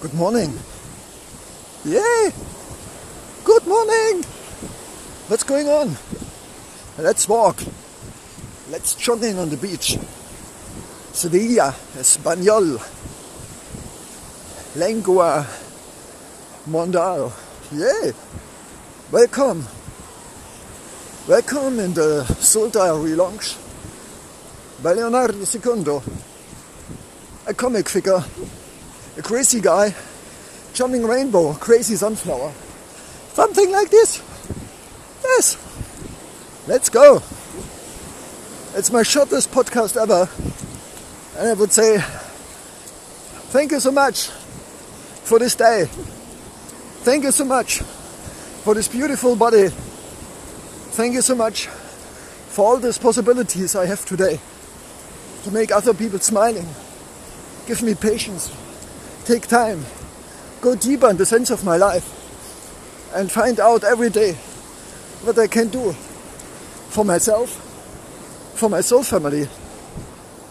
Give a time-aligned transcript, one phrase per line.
[0.00, 0.58] Good morning.
[1.84, 2.32] Yay!
[3.44, 4.24] Good morning!
[5.28, 5.94] What's going on?
[6.96, 7.62] Let's walk.
[8.70, 9.98] Let's jogging on the beach.
[11.12, 12.80] Sevilla, Espanol,
[14.76, 15.46] Lengua,
[16.66, 17.30] Mondal.
[17.70, 18.14] Yay!
[19.12, 19.66] Welcome.
[21.28, 23.54] Welcome in the Soul Diary Lounge
[24.82, 26.00] by Leonardo II,
[27.46, 28.24] a comic figure,
[29.20, 29.94] a crazy guy,
[30.72, 32.52] jumping rainbow, crazy sunflower.
[33.34, 34.22] Something like this.
[35.22, 35.58] Yes.
[36.66, 37.16] Let's go.
[38.74, 40.26] It's my shortest podcast ever.
[41.36, 41.98] And I would say
[43.52, 44.28] thank you so much
[45.28, 45.84] for this day.
[47.04, 47.80] Thank you so much
[48.64, 49.68] for this beautiful body.
[50.96, 54.40] Thank you so much for all these possibilities I have today
[55.44, 56.66] to make other people smiling.
[57.66, 58.50] Give me patience.
[59.30, 59.84] Take time.
[60.60, 62.04] Go deeper in the sense of my life
[63.14, 64.32] and find out every day
[65.22, 65.92] what I can do
[66.90, 67.50] for myself,
[68.56, 69.46] for my soul family,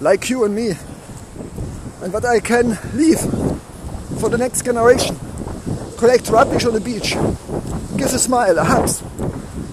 [0.00, 0.74] like you and me,
[2.00, 3.18] and what I can leave
[4.20, 5.18] for the next generation.
[5.98, 7.16] Collect rubbish on the beach,
[7.96, 8.88] give a smile, a hug,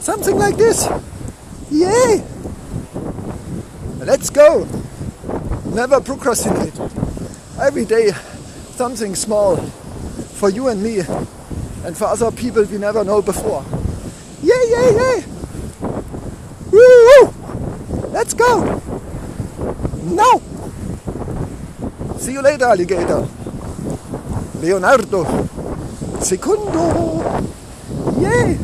[0.00, 0.88] something like this.
[1.70, 2.24] Yay!
[3.98, 4.66] Let's go!
[5.66, 6.74] Never procrastinate.
[7.60, 8.10] Every day,
[8.72, 11.00] something small for you and me,
[11.84, 13.64] and for other people we never know before.
[14.42, 15.24] Yay, yay, yay!
[16.70, 17.34] Woo!
[18.10, 18.80] Let's go!
[20.04, 20.40] Now!
[22.18, 23.28] See you later, alligator.
[24.60, 25.24] Leonardo.
[26.20, 27.02] Secundo.
[28.18, 28.58] Yay!